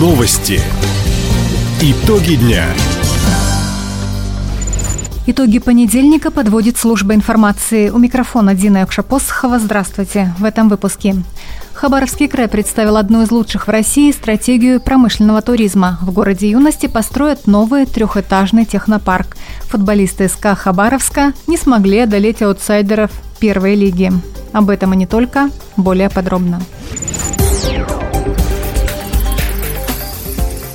Новости. 0.00 0.58
Итоги 1.82 2.36
дня. 2.36 2.64
Итоги 5.26 5.58
понедельника 5.58 6.30
подводит 6.30 6.78
служба 6.78 7.14
информации. 7.14 7.90
У 7.90 7.98
микрофона 7.98 8.54
Дина 8.54 8.78
Якшапосхова. 8.78 9.58
Здравствуйте. 9.58 10.32
В 10.38 10.46
этом 10.46 10.70
выпуске. 10.70 11.16
Хабаровский 11.74 12.28
край 12.28 12.48
представил 12.48 12.96
одну 12.96 13.24
из 13.24 13.30
лучших 13.30 13.66
в 13.66 13.70
России 13.70 14.10
стратегию 14.10 14.80
промышленного 14.80 15.42
туризма. 15.42 15.98
В 16.00 16.12
городе 16.12 16.48
Юности 16.48 16.86
построят 16.86 17.46
новый 17.46 17.84
трехэтажный 17.84 18.64
технопарк. 18.64 19.36
Футболисты 19.68 20.30
СК 20.30 20.56
Хабаровска 20.56 21.34
не 21.46 21.58
смогли 21.58 21.98
одолеть 21.98 22.40
аутсайдеров 22.40 23.10
первой 23.38 23.74
лиги. 23.74 24.10
Об 24.52 24.70
этом 24.70 24.94
и 24.94 24.96
не 24.96 25.06
только, 25.06 25.50
более 25.76 26.08
подробно. 26.08 26.62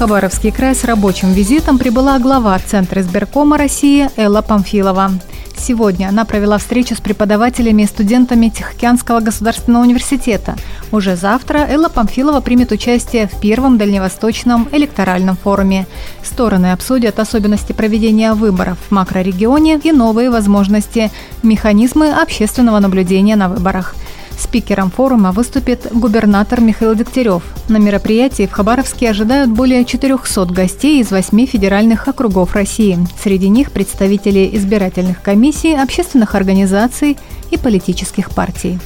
Хабаровский 0.00 0.50
край 0.50 0.74
с 0.74 0.84
рабочим 0.84 1.34
визитом 1.34 1.76
прибыла 1.76 2.18
глава 2.18 2.58
Центра 2.58 3.02
избиркома 3.02 3.58
России 3.58 4.08
Элла 4.16 4.40
Памфилова. 4.40 5.10
Сегодня 5.58 6.08
она 6.08 6.24
провела 6.24 6.56
встречу 6.56 6.94
с 6.96 7.02
преподавателями 7.02 7.82
и 7.82 7.86
студентами 7.86 8.48
Тихоокеанского 8.48 9.20
государственного 9.20 9.82
университета. 9.82 10.56
Уже 10.90 11.16
завтра 11.16 11.66
Элла 11.68 11.90
Памфилова 11.90 12.40
примет 12.40 12.72
участие 12.72 13.28
в 13.28 13.38
первом 13.42 13.76
дальневосточном 13.76 14.70
электоральном 14.72 15.36
форуме. 15.36 15.86
Стороны 16.24 16.72
обсудят 16.72 17.18
особенности 17.18 17.74
проведения 17.74 18.32
выборов 18.32 18.78
в 18.88 18.92
макрорегионе 18.92 19.78
и 19.84 19.92
новые 19.92 20.30
возможности, 20.30 21.10
механизмы 21.42 22.10
общественного 22.10 22.78
наблюдения 22.78 23.36
на 23.36 23.50
выборах– 23.50 23.94
Спикером 24.40 24.90
форума 24.90 25.32
выступит 25.32 25.86
губернатор 25.92 26.60
Михаил 26.60 26.94
Дегтярев. 26.94 27.42
На 27.68 27.76
мероприятии 27.76 28.46
в 28.46 28.52
Хабаровске 28.52 29.10
ожидают 29.10 29.50
более 29.50 29.84
400 29.84 30.46
гостей 30.46 31.00
из 31.00 31.10
восьми 31.10 31.46
федеральных 31.46 32.08
округов 32.08 32.54
России. 32.54 32.98
Среди 33.22 33.48
них 33.48 33.70
представители 33.70 34.48
избирательных 34.54 35.20
комиссий, 35.22 35.74
общественных 35.74 36.34
организаций 36.34 37.18
и 37.50 37.58
политических 37.58 38.30
партий. 38.30 38.78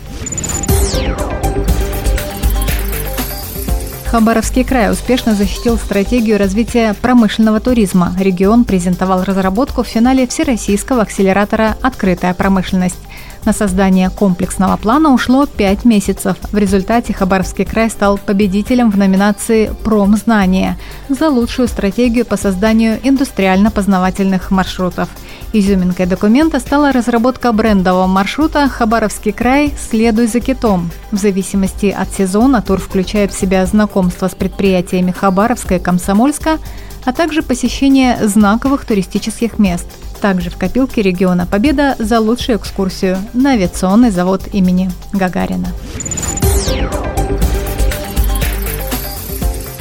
Хабаровский 4.06 4.64
край 4.64 4.92
успешно 4.92 5.34
защитил 5.34 5.76
стратегию 5.76 6.38
развития 6.38 6.94
промышленного 7.00 7.58
туризма. 7.58 8.14
Регион 8.18 8.64
презентовал 8.64 9.24
разработку 9.24 9.82
в 9.82 9.88
финале 9.88 10.26
Всероссийского 10.26 11.02
акселератора 11.02 11.76
«Открытая 11.80 12.32
промышленность». 12.34 12.98
На 13.44 13.52
создание 13.52 14.08
комплексного 14.08 14.76
плана 14.78 15.12
ушло 15.12 15.44
5 15.44 15.84
месяцев. 15.84 16.36
В 16.50 16.56
результате 16.56 17.12
Хабаровский 17.12 17.66
край 17.66 17.90
стал 17.90 18.16
победителем 18.16 18.90
в 18.90 18.96
номинации 18.96 19.70
«Промзнание» 19.84 20.78
за 21.10 21.28
лучшую 21.28 21.68
стратегию 21.68 22.24
по 22.24 22.38
созданию 22.38 22.98
индустриально-познавательных 23.02 24.50
маршрутов. 24.50 25.10
Изюминкой 25.52 26.06
документа 26.06 26.58
стала 26.58 26.90
разработка 26.90 27.52
брендового 27.52 28.06
маршрута 28.06 28.66
«Хабаровский 28.66 29.32
край. 29.32 29.74
Следуй 29.78 30.26
за 30.26 30.40
китом». 30.40 30.90
В 31.12 31.18
зависимости 31.18 31.94
от 31.96 32.10
сезона 32.14 32.62
тур 32.62 32.80
включает 32.80 33.32
в 33.32 33.38
себя 33.38 33.66
знакомство 33.66 34.26
с 34.28 34.34
предприятиями 34.34 35.10
Хабаровска 35.10 35.76
и 35.76 35.78
Комсомольска, 35.78 36.58
а 37.04 37.12
также 37.12 37.42
посещение 37.42 38.18
знаковых 38.26 38.84
туристических 38.84 39.58
мест– 39.58 39.86
также 40.24 40.48
в 40.48 40.56
копилке 40.56 41.02
региона 41.02 41.44
победа 41.44 41.96
за 41.98 42.18
лучшую 42.18 42.56
экскурсию 42.56 43.18
на 43.34 43.50
авиационный 43.50 44.10
завод 44.10 44.48
имени 44.54 44.90
Гагарина. 45.12 45.68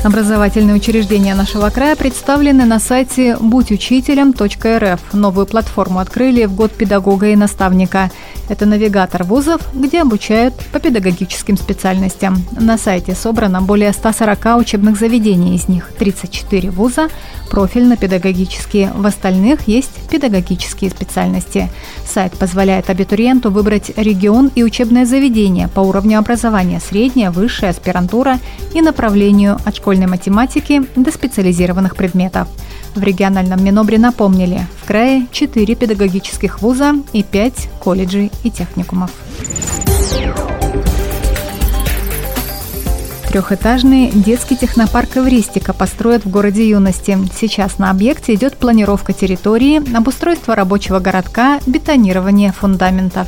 Образовательные 0.04 0.76
учреждения 0.76 1.34
нашего 1.34 1.70
края 1.70 1.96
представлены 1.96 2.66
на 2.66 2.80
сайте 2.80 3.38
будьучителем.рф. 3.40 5.14
Новую 5.14 5.46
платформу 5.46 6.00
открыли 6.00 6.44
в 6.44 6.54
год 6.54 6.74
педагога 6.74 7.30
и 7.30 7.38
наставника. 7.38 8.12
Это 8.50 8.66
навигатор 8.66 9.24
вузов, 9.24 9.62
где 9.74 10.02
обучают 10.02 10.54
по 10.72 10.80
педагогическим 10.80 11.58
специальностям. 11.58 12.44
На 12.52 12.78
сайте 12.78 13.16
собрано 13.16 13.62
более 13.62 13.94
140 13.94 14.58
учебных 14.58 15.00
заведений, 15.00 15.56
из 15.56 15.70
них 15.70 15.92
34 15.98 16.70
вуза, 16.70 17.08
профильно-педагогические. 17.50 18.92
В 18.96 19.06
остальных 19.06 19.68
есть 19.68 20.10
педагогические 20.10 20.92
специальности. 20.92 21.70
Сайт 22.06 22.34
позволяет 22.34 22.90
абитуриенту 22.90 23.50
выбрать 23.50 23.92
регион 23.96 24.52
и 24.56 24.64
учебное 24.64 25.06
заведение 25.06 25.68
по 25.70 25.80
уровню 25.80 26.20
образования 26.20 26.82
средняя, 26.82 27.32
высшая, 27.32 27.70
аспирантура 27.70 28.40
и 28.74 28.82
направлению 28.82 29.58
от 29.64 29.76
школьной 29.78 30.08
математики 30.08 30.84
до 30.96 31.12
специализированных 31.12 31.96
предметов. 31.96 32.48
В 32.96 33.02
региональном 33.02 33.64
Минобре 33.64 33.98
напомнили, 33.98 34.68
в 34.82 34.86
крае 34.86 35.28
4 35.32 35.76
педагогических 35.76 36.62
вуза 36.62 36.96
и 37.12 37.24
5 37.24 37.70
колледжей 37.80 38.32
и 38.44 38.52
техникумов. 38.52 39.12
Трехэтажный 43.30 44.12
детский 44.12 44.56
технопарк 44.56 45.18
«Эвристика» 45.18 45.74
построят 45.74 46.24
в 46.24 46.30
городе 46.30 46.70
Юности. 46.70 47.18
Сейчас 47.36 47.80
на 47.80 47.90
объекте 47.90 48.36
идет 48.36 48.58
планировка 48.58 49.12
территории, 49.12 49.82
обустройство 49.98 50.56
рабочего 50.56 51.00
городка, 51.00 51.60
бетонирование 51.66 52.52
фундаментов. 52.52 53.28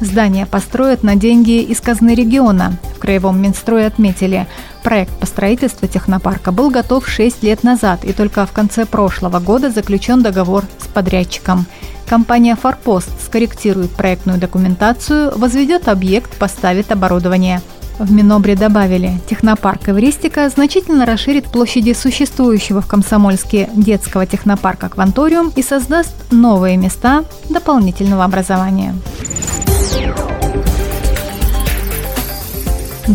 Здание 0.00 0.46
построят 0.46 1.02
на 1.02 1.16
деньги 1.16 1.62
из 1.62 1.80
казны 1.80 2.14
региона. 2.14 2.74
В 2.94 2.98
Краевом 2.98 3.40
Минстрое 3.40 3.86
отметили, 3.86 4.46
проект 4.82 5.12
по 5.18 5.26
строительству 5.26 5.88
технопарка 5.88 6.52
был 6.52 6.70
готов 6.70 7.08
6 7.08 7.42
лет 7.42 7.62
назад 7.62 8.04
и 8.04 8.12
только 8.12 8.44
в 8.44 8.52
конце 8.52 8.84
прошлого 8.84 9.40
года 9.40 9.70
заключен 9.70 10.22
договор 10.22 10.64
с 10.78 10.86
подрядчиком. 10.86 11.66
Компания 12.06 12.56
«Форпост» 12.56 13.10
скорректирует 13.24 13.90
проектную 13.90 14.38
документацию, 14.38 15.32
возведет 15.36 15.88
объект, 15.88 16.36
поставит 16.36 16.92
оборудование– 16.92 17.62
в 17.98 18.12
Минобре 18.12 18.56
добавили, 18.56 19.18
технопарк 19.26 19.88
Эвристика 19.88 20.50
значительно 20.50 21.06
расширит 21.06 21.46
площади 21.46 21.94
существующего 21.94 22.82
в 22.82 22.86
Комсомольске 22.86 23.70
детского 23.74 24.26
технопарка 24.26 24.90
«Кванториум» 24.90 25.50
и 25.56 25.62
создаст 25.62 26.14
новые 26.30 26.76
места 26.76 27.24
дополнительного 27.48 28.24
образования. 28.24 28.94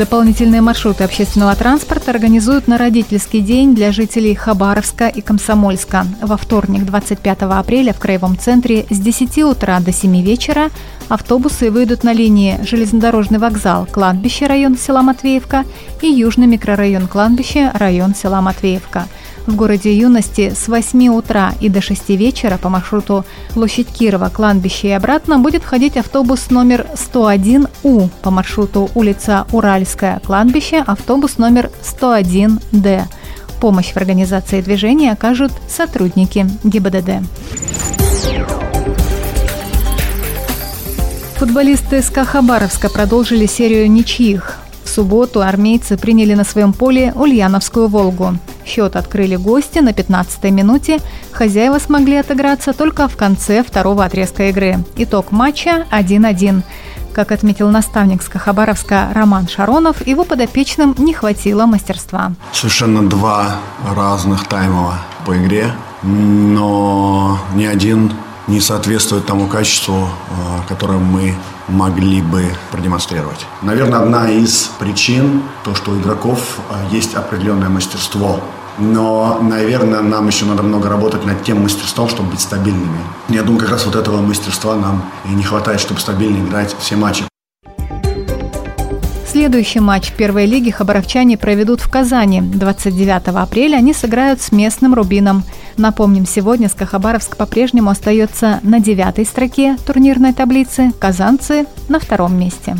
Дополнительные 0.01 0.61
маршруты 0.61 1.03
общественного 1.03 1.55
транспорта 1.55 2.09
организуют 2.09 2.67
на 2.67 2.79
родительский 2.79 3.39
день 3.39 3.75
для 3.75 3.91
жителей 3.91 4.33
Хабаровска 4.33 5.07
и 5.07 5.21
Комсомольска. 5.21 6.07
Во 6.23 6.37
вторник, 6.37 6.85
25 6.85 7.43
апреля, 7.43 7.93
в 7.93 7.99
Краевом 7.99 8.35
центре 8.35 8.87
с 8.89 8.97
10 8.97 9.43
утра 9.43 9.79
до 9.79 9.93
7 9.93 10.23
вечера 10.23 10.71
автобусы 11.07 11.69
выйдут 11.69 12.03
на 12.03 12.13
линии 12.13 12.59
железнодорожный 12.63 13.37
вокзал, 13.37 13.85
кладбище, 13.85 14.47
район 14.47 14.75
села 14.75 15.03
Матвеевка 15.03 15.65
и 16.01 16.07
южный 16.07 16.47
микрорайон 16.47 17.07
кладбище, 17.07 17.69
район 17.75 18.15
села 18.15 18.41
Матвеевка– 18.41 19.07
в 19.47 19.55
городе 19.55 19.95
Юности 19.95 20.53
с 20.55 20.67
8 20.67 21.07
утра 21.09 21.53
и 21.59 21.69
до 21.69 21.81
6 21.81 22.09
вечера 22.09 22.57
по 22.57 22.69
маршруту 22.69 23.25
Площадь 23.53 23.87
Кирова, 23.87 24.29
кладбище 24.29 24.89
и 24.89 24.91
обратно 24.91 25.39
будет 25.39 25.63
ходить 25.63 25.97
автобус 25.97 26.49
номер 26.49 26.87
101У 26.93 28.09
по 28.21 28.31
маршруту 28.31 28.89
улица 28.95 29.45
Уральская, 29.51 30.19
кладбище, 30.25 30.83
автобус 30.85 31.37
номер 31.37 31.69
101Д. 31.83 33.03
Помощь 33.59 33.91
в 33.93 33.97
организации 33.97 34.61
движения 34.61 35.11
окажут 35.11 35.51
сотрудники 35.67 36.47
ГИБДД. 36.63 37.27
Футболисты 41.37 42.03
СКА 42.03 42.23
Хабаровска 42.23 42.89
продолжили 42.89 43.47
серию 43.47 43.89
ничьих. 43.89 44.57
В 44.83 44.89
субботу 44.89 45.41
армейцы 45.41 45.97
приняли 45.97 46.33
на 46.35 46.43
своем 46.43 46.71
поле 46.71 47.13
Ульяновскую 47.15 47.87
«Волгу». 47.87 48.37
Счет 48.65 48.95
открыли 48.95 49.35
гости 49.35 49.79
на 49.79 49.89
15-й 49.89 50.51
минуте. 50.51 50.99
Хозяева 51.31 51.79
смогли 51.79 52.17
отыграться 52.17 52.73
только 52.73 53.07
в 53.07 53.17
конце 53.17 53.63
второго 53.63 54.05
отрезка 54.05 54.49
игры. 54.49 54.83
Итог 54.95 55.31
матча 55.31 55.85
1-1. 55.91 56.63
Как 57.13 57.31
отметил 57.31 57.69
наставник 57.69 58.23
Скахабаровска 58.23 59.09
Роман 59.13 59.47
Шаронов, 59.47 60.05
его 60.07 60.23
подопечным 60.23 60.95
не 60.97 61.13
хватило 61.13 61.65
мастерства. 61.65 62.33
Совершенно 62.53 63.07
два 63.07 63.57
разных 63.95 64.47
тайма 64.47 65.01
по 65.25 65.37
игре, 65.37 65.71
но 66.03 67.37
ни 67.53 67.65
один 67.65 68.13
не 68.47 68.59
соответствует 68.59 69.25
тому 69.25 69.47
качеству, 69.47 70.07
э, 70.07 70.67
которое 70.67 70.99
мы 70.99 71.35
могли 71.67 72.21
бы 72.21 72.43
продемонстрировать. 72.71 73.45
Наверное, 73.61 73.99
одна 73.99 74.29
из 74.29 74.71
причин, 74.79 75.43
то, 75.63 75.75
что 75.75 75.91
у 75.91 75.99
игроков 75.99 76.59
э, 76.69 76.95
есть 76.95 77.15
определенное 77.15 77.69
мастерство 77.69 78.39
но, 78.77 79.39
наверное, 79.41 80.01
нам 80.01 80.27
еще 80.27 80.45
надо 80.45 80.63
много 80.63 80.89
работать 80.89 81.25
над 81.25 81.43
тем 81.43 81.61
мастерством, 81.61 82.09
чтобы 82.09 82.31
быть 82.31 82.39
стабильными. 82.39 82.97
Я 83.29 83.43
думаю, 83.43 83.59
как 83.59 83.69
раз 83.69 83.85
вот 83.85 83.95
этого 83.95 84.21
мастерства 84.21 84.75
нам 84.75 85.03
и 85.25 85.29
не 85.29 85.43
хватает, 85.43 85.79
чтобы 85.79 85.99
стабильно 85.99 86.43
играть 86.43 86.75
все 86.79 86.95
матчи. 86.95 87.25
Следующий 89.27 89.79
матч 89.79 90.11
первой 90.11 90.45
лиги 90.45 90.71
хабаровчане 90.71 91.37
проведут 91.37 91.79
в 91.79 91.89
Казани. 91.89 92.41
29 92.41 93.27
апреля 93.29 93.77
они 93.77 93.93
сыграют 93.93 94.41
с 94.41 94.51
местным 94.51 94.93
«Рубином». 94.93 95.43
Напомним, 95.77 96.25
сегодня 96.25 96.67
Скахабаровск 96.69 97.37
по-прежнему 97.37 97.89
остается 97.89 98.59
на 98.63 98.79
девятой 98.79 99.25
строке 99.25 99.77
турнирной 99.85 100.33
таблицы, 100.33 100.91
казанцы 100.99 101.65
на 101.87 101.99
втором 101.99 102.37
месте. 102.37 102.77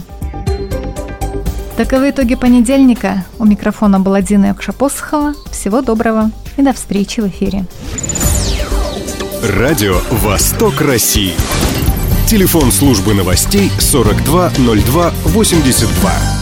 Таковы 1.78 2.10
итоги 2.12 2.36
понедельника. 2.36 3.26
У 3.40 3.46
микрофона 3.46 4.00
была 4.00 4.22
Дина 4.22 4.48
Якшапосхова. 4.48 5.34
Всего 5.52 5.82
доброго 5.82 6.30
и 6.58 6.62
до 6.62 6.74
встречи 6.74 7.22
в 7.22 7.28
эфире. 7.28 7.66
Радио 9.44 10.00
«Восток 10.12 10.82
России». 10.82 11.34
Телефон 12.28 12.72
службы 12.72 13.14
новостей 13.14 13.72
420282. 13.80 16.41